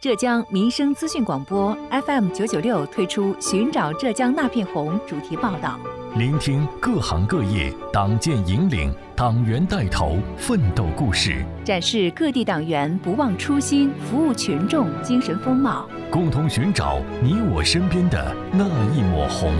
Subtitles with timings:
[0.00, 1.76] 浙江民生资讯广播
[2.06, 5.78] FM 九九六推出“寻找浙江那片红”主题报道，
[6.16, 18.64] 聆听各行各业党建引领、党员带头奋斗故事，展示各地党员不忘初心、服务群众精神风貌，共同寻找你我身边的那
[18.94, 19.52] 一抹红。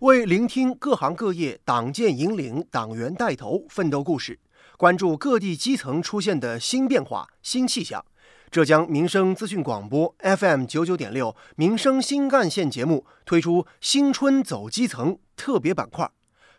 [0.00, 4.38] 为聆听各行各业党建引领、党员带头奋斗故事，
[4.78, 8.02] 关注各地基层出现的新变化、新气象，
[8.50, 16.10] 浙江民生资讯广播 FM 九九点六民生新干线节目推出“新春走基层”特别板块。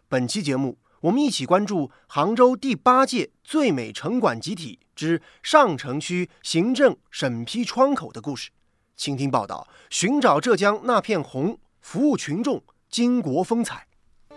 [0.07, 8.51] 本期节目，我们一起关注杭州第八届最美城管集体之上城区行政审批窗口的故事。
[8.95, 12.61] 倾听报道：寻找浙江那片红，服务群众。
[12.91, 13.87] 巾帼风采，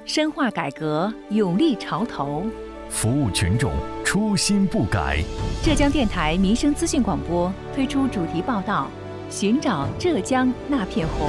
[0.05, 2.47] 深化改革，勇立潮头，
[2.89, 3.73] 服务群众，
[4.05, 5.25] 初心不改。
[5.65, 8.89] 浙江电台民生资讯广播推出主题报道：
[9.29, 11.29] 寻找浙江那片红。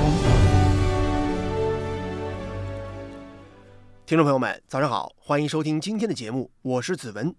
[4.05, 7.33] 听众朋友们，早上好，欢迎收听今天的节目，我是子文。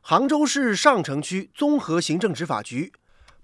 [0.00, 2.92] 杭州市上城区综合行政执法局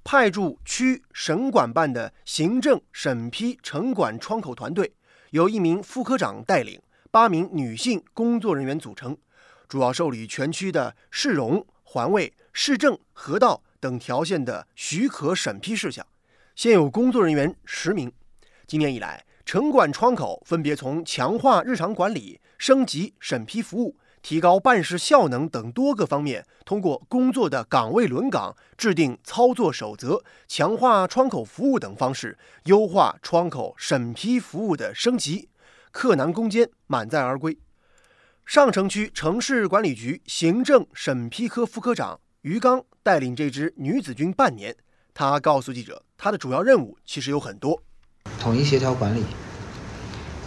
[0.03, 4.93] 派驻区省管办的行政审批城管窗口团队。
[5.33, 6.79] 由一名副科长带领，
[7.11, 9.17] 八名女性工作人员组成，
[9.67, 16.07] 主要受理全区的市容、环卫、市政、河道等条线的许可审批事项。
[16.55, 18.13] 现有工作人员十名。
[18.67, 23.97] 今年以来，城管窗口分别从强化日常管理、升级审批服务。
[24.23, 35.49] 提高办事效能等多个方面，通过工作的岗位轮岗、制定操作守则、强化窗口服务等方式，优化窗口审批服务的升级，
[35.91, 37.59] 克难攻坚，满载而归。
[38.47, 44.77] 上城区城市管理局行政审批科副科长于刚带领这支女子军半年，
[45.13, 47.83] 他告诉记者，他的主要任务其实有很多：
[48.41, 49.25] 统一协调管理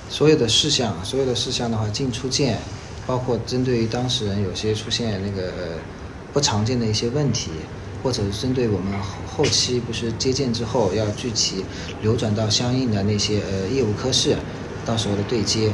[0.09, 2.57] 所有的事项，所有的事项的话进出件。
[3.05, 5.77] 包括针对于当事人有些出现那个
[6.33, 7.51] 不常见的一些问题，
[8.01, 11.63] 或者是针对我们后期不是接见之后要具体
[12.01, 14.35] 流转到相应的那些呃业务科室，
[14.85, 15.71] 到时候的对接。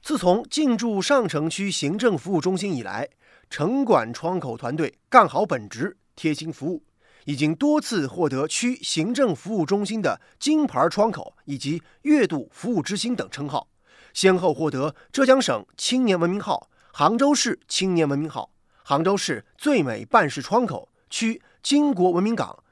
[0.00, 3.08] 自从进驻上城区行政服务中心以来，
[3.50, 6.82] 城管窗口团队干好本职，贴心服务，
[7.26, 13.68] 已经多次获得区行政服务中心的金牌窗口以及月度服务之星等称号。
[14.20, 18.50] 先后获得浙江省青年文明号、杭州市青年文明号、
[18.82, 22.64] 杭州市最美办事窗口、区巾帼文明岗、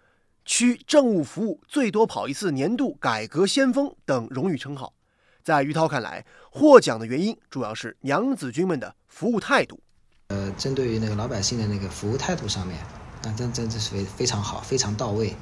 [0.45, 4.93] 区政务服务最多跑一次年度改革先锋等荣誉称号。
[5.45, 9.78] 在于涛看来，获奖的原因主要是娘子军们的服务态度。
[10.27, 12.77] 呃，针对于那个老百姓的那个服务态度上面，
[13.23, 15.33] 那真真的是非非常好，非常到位。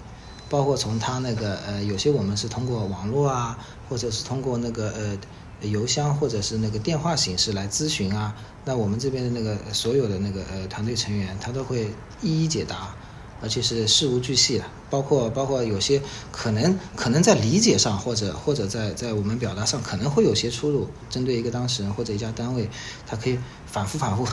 [0.50, 5.19] 包括从他那个呃，有些我们是通过网络啊，或者是通过那个呃。
[5.62, 8.34] 邮箱或者是那个电话形式来咨询啊，
[8.65, 12.94] 那我们这边的那个所有的那个呃团队成员，他都会一一解答，
[13.41, 22.69] 而且是事无巨细的，包括包括有些可能可能在理解上或者或者在在我们表达上可能会有些出入，针对一个当事人或者一家单位，
[23.06, 24.26] 他可以反复反复，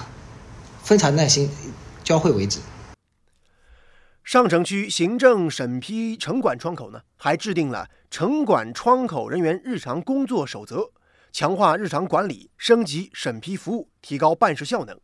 [0.83, 1.49] 非常耐心
[2.03, 2.59] 教会为止。
[4.23, 10.91] 上城区行政审批城管窗口呢，还制定了城管窗口人员日常工作守则。
[11.31, 14.99] 强化日常管理，升级审批服务，提高办事效能。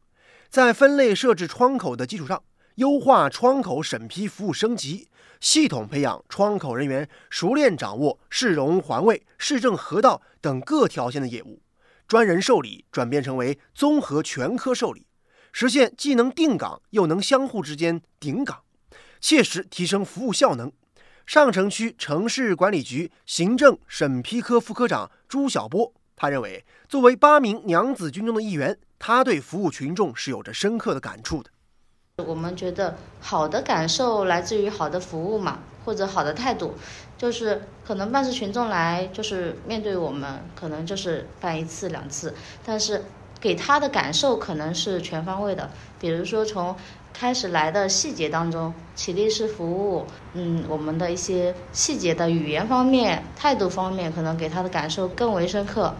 [0.49, 2.43] 在分类设置窗口的基础上，
[2.75, 5.07] 优化窗口审批服务升级，
[5.39, 11.61] 系统培养窗口人员熟练掌握市容环卫、市政河道等各条线的业务，
[12.07, 15.07] 专人受理转变成为综合全科受理，
[15.53, 18.63] 实现既能定岗又能相互之间顶岗，
[19.21, 20.71] 切实提升服务效能。
[21.25, 25.93] 上城区城市管理局行政审批科副科长朱晓波。
[26.17, 31.51] 他认为，作为八名娘子军中的一员，他对服务群众是有着深刻的感触的。
[32.25, 36.73] 我们觉得好的感受来自于好的服务嘛，或者好的态度，
[37.19, 42.33] 就是可能办事群众来就是面对我们，可能就是办一次两次，
[42.65, 43.05] 但是
[43.39, 45.69] 给他的感受可能是全方位的，
[45.99, 46.75] 比如说从。
[47.19, 50.05] 开始来的细节当中，起立式服务，
[50.35, 55.95] 嗯，我们的一些细节的语言方面、态度方面，可能给他的感受更为深刻。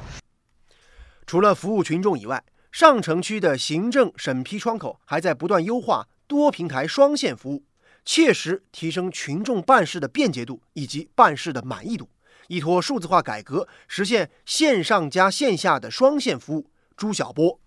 [1.26, 7.64] 除了服务群众以外，上城区的行政审批窗口还在不断优化多平台双线服务，
[8.06, 12.08] 切实提升群众办事的便捷度以及办事的满意度，
[12.48, 16.70] 依托数字化改革，实现线上加线下的双线服务。
[16.96, 17.60] 朱晓波。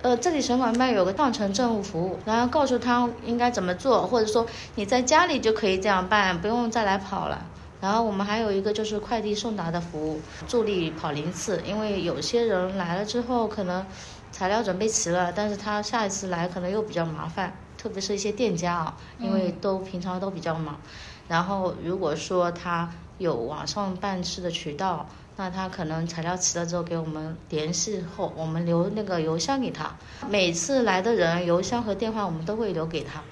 [0.00, 4.46] 呃，这里城管办有个上城政务服务，然后告诉他应该怎么做，或者说
[4.76, 7.44] 你在家里就可以这样办，不用再来跑了。
[7.80, 13.84] 然后我们还有一个就是快递送达的服务，助力跑零次，因为有些人来了之后可能
[14.30, 20.80] 材料准备齐了，但是他下一次来可能又比较麻烦，特别是一些店家啊，因为都平常都比较忙。
[21.26, 25.08] 然后如果说他有网上办事的渠道。
[25.40, 29.96] 那他可能材料齐了之后给我们联系后，我们留那个邮箱给他。
[30.28, 33.22] 每次来的人，邮箱和电话我们都会留给他。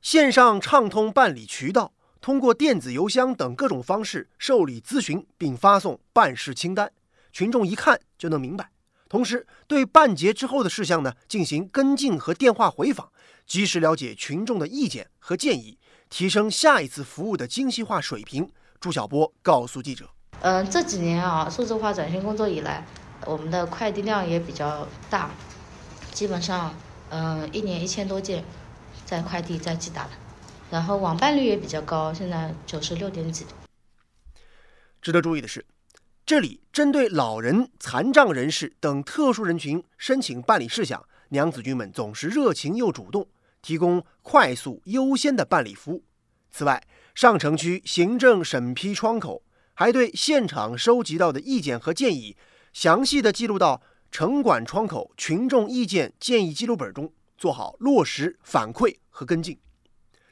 [0.00, 6.92] 线上畅通办理渠道，通过电子邮箱等各种方式受理咨询，并发送办事清单，
[7.32, 8.70] 群众一看就能明白。
[9.08, 13.10] 同时，对办结之后的事项呢进行跟进和电话回访，
[13.44, 18.48] 及时了解群众的意见和建议，提升下一次服务的精细化水平。
[18.78, 20.08] 朱晓波告诉记者。
[20.44, 22.84] 嗯，这几年啊，数字化转型工作以来，
[23.24, 25.30] 我们的快递量也比较大，
[26.12, 26.74] 基本上，
[27.08, 28.44] 嗯，一年一千多件
[29.06, 30.10] 在快递在寄达的，
[30.70, 33.46] 然后网办率也比较高，现在九十六点几。
[35.00, 35.64] 值得注意的是，
[36.26, 43.26] 这里针对老人、残障人士等特殊人群申请办理事项，娘子军们总是热情又主动，
[43.62, 46.04] 提供快速优先的办理服务。
[46.50, 49.40] 此外，上城区行政审批窗口。
[49.74, 52.36] 还对现场收集到的意见和建议，
[52.72, 59.58] 详细的记录到城管窗口群众意见建议记录本中，做好落实反馈和跟进。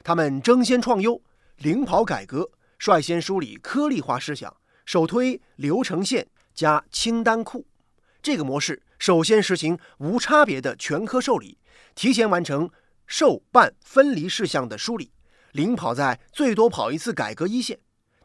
[0.01, 1.21] 他们争先创优，
[1.57, 2.49] 领跑改革，
[2.79, 4.55] 率先梳理颗粒化事项，
[4.85, 6.25] 首推流程线
[6.55, 7.65] 加清单库。
[8.21, 11.57] 这个模式首先实行无差别的全科受理，
[11.95, 12.69] 提前完成
[13.05, 15.11] 受办分离事项的梳理，
[15.51, 17.77] 领跑在最多跑一次改革一线。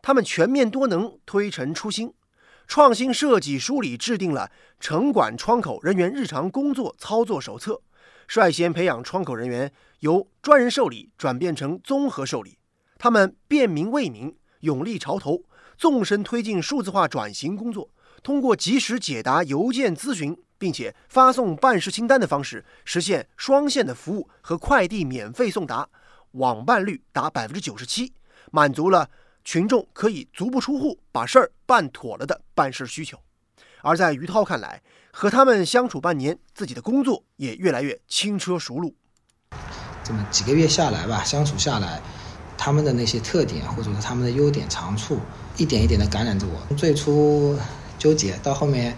[0.02, 2.12] 他们全面多能，推陈出新，
[2.66, 4.50] 创新设计梳理制定了
[4.80, 7.80] 城管窗口人员日常工作操作手册，
[8.26, 12.58] 率先培养窗口人员由专人受理转变成综合受理。
[12.98, 15.44] 他们便民为民，勇立潮头，
[15.76, 17.90] 纵深推进数字化转型工作，
[18.22, 25.88] 通过及时解答邮件咨询，并且发送办事清单的方式，实现双线的服务和快递免费送达，
[26.32, 28.12] 网办率达百分之九十七，
[28.50, 29.08] 满足了。
[29.50, 33.18] 群众可以足不出户把事儿办妥了的办事需求，
[33.80, 38.94] 而在于涛看来，和他们相处半年，自己的工作也越来越轻车熟路。
[40.04, 42.02] 这么几个月下来吧，相处下来，
[42.58, 45.18] 他们的那些特点或者说他们的优点长处，
[45.56, 46.74] 一点一点的感染着我。
[46.74, 47.58] 最初
[47.98, 48.94] 纠结，到后面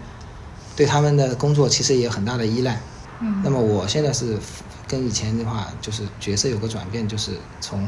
[0.75, 2.77] 对他们的工作其实也有很大的依赖。
[3.21, 3.41] 嗯。
[3.41, 4.37] 那么我现在是
[4.85, 7.87] 跟以前的话，就是角色有个转变，就是从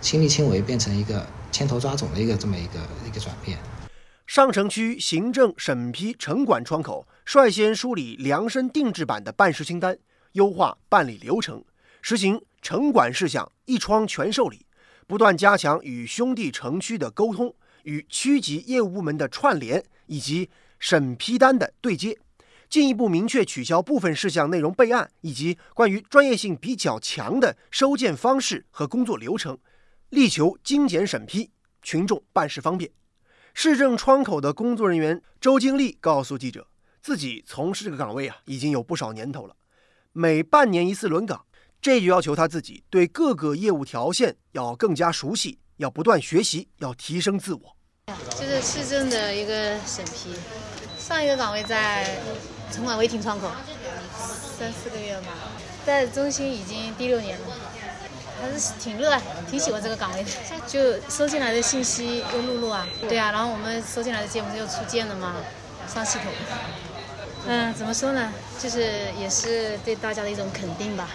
[0.00, 1.26] 亲力亲为变成一个。
[1.54, 3.56] 牵头抓总的一个这么一个一个转变。
[4.26, 9.96] 上城区行政审批城管窗口率先梳理量身定制版的办事清单，
[10.32, 11.64] 优化办理流程，
[12.02, 14.66] 实行城管事项一窗全受理，
[15.06, 17.54] 不断加强与兄弟城区的沟通，
[17.84, 20.50] 与区级业务部门的串联以及
[20.80, 22.18] 审批单的对接，
[22.68, 29.56] 进一步明确取消部分事项内容备案以及关于专业性比较强的收件方式和工作流程。
[30.14, 31.50] 力求精简审批，
[31.82, 32.90] 群众办事方便。
[33.52, 36.66] 市政窗口的工作人员周经丽告诉记者，
[37.02, 39.54] 自己从事这个岗位啊，已经有不少年头了。
[40.12, 41.44] 每半年一次轮岗，
[41.82, 47.76] 这就要求他自己对各个业务条线要更加熟悉，要不断学习，要提升自我。
[48.30, 50.34] 就是市政的一个审批，
[50.98, 52.18] 上一个岗位在
[52.70, 53.50] 城管违停窗口，
[54.58, 55.28] 三四个月吧，
[55.84, 57.46] 在中心已经第六年了。
[58.40, 60.30] 还是挺热爱，挺喜欢这个岗位的。
[60.66, 65.36] 就收进来的信息又录入啊，对啊，然后我们收进来的件不是又出件了吗？
[65.86, 66.32] 上系统。
[67.46, 68.32] 嗯，怎么说呢？
[68.58, 68.80] 就是
[69.18, 71.08] 也是对大家的一种肯定吧。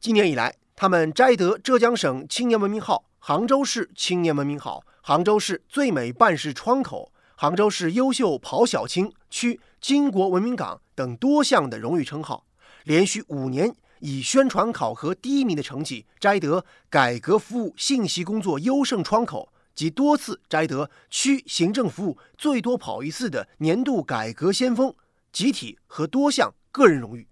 [0.00, 12.44] 今年以来，他们摘得浙江省青年文明号、杭州市青年文明号、杭州市最美办事窗口、杭州市优秀跑小青区巾帼文明岗等多项的荣誉称号，
[12.84, 13.74] 连续五年。
[14.00, 24.94] 以宣传考核第一名的成绩摘得改革服务信息工作优胜窗口及多次摘得区行政服务最多跑一次的年度改革先锋
[25.32, 27.28] 集体和多项个人荣誉，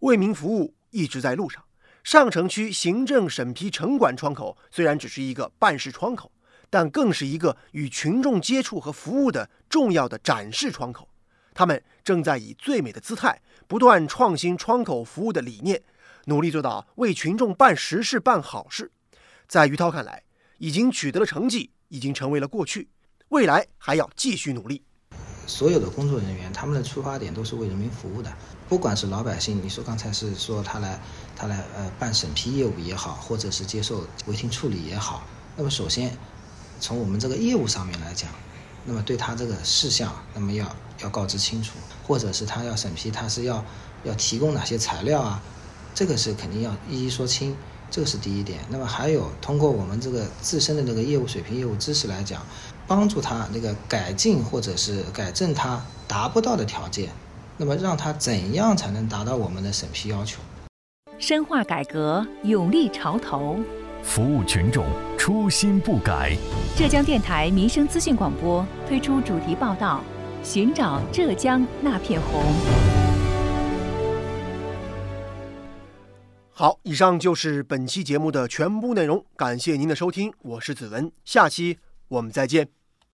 [0.00, 1.62] 为民服务一直在路上。
[2.02, 6.32] 上城区行政审批城管窗口虽然只是一个办事窗口，
[6.68, 11.08] 但更是一个与群众接触和服务的重要的展示窗口。
[11.54, 13.40] 他们正在以最美的姿态。
[13.68, 15.80] 不断创新窗口服务的理念，
[16.26, 18.90] 努力做到为群众办实事、办好事。
[19.48, 20.22] 在于涛看来，
[20.58, 22.88] 已经取得了成绩，已经成为了过去，
[23.28, 24.82] 未来还要继续努力。
[25.46, 28.30] 所有的工作人员，他们的出发点都是为人民服务的。
[28.68, 31.00] 不管是老百姓，你说刚才是说他来
[31.34, 36.14] 他来呃办审批业务也好，或者是接受违停处理也好，那么首先
[36.78, 38.30] 从我们这个业务上面来讲，
[38.84, 41.72] 那么对他这个事项，那么要要告知清楚，
[42.06, 43.64] 或者是他要审批，他是要
[44.04, 45.42] 要提供哪些材料啊？
[45.94, 47.54] 这个是肯定要一一说清，
[47.90, 48.60] 这个是第一点。
[48.70, 52.40] 那么还有通过我们这个自身的那个业务水平、业务知识来讲，
[52.86, 57.10] 帮助他那个改进或者是改正他达不到的条件，
[57.58, 60.40] 那么让他怎样才能达到我们的审批要求？
[61.18, 63.58] 深化改革，勇立潮头，
[64.02, 64.86] 服务群众，
[65.18, 66.36] 初心不改。
[66.74, 70.02] 浙江电台民生资讯广播推出主题报道：
[70.42, 72.42] 寻找浙江那片红。
[76.50, 82.81] 好，以上就是本期节目的全部内容，感谢您的收听，我是子文，下期我们再见。